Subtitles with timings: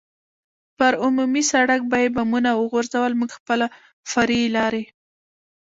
[0.77, 3.65] پر عمومي سړک به یې بمونه وغورځول، موږ خپله
[4.11, 4.83] فرعي لارې.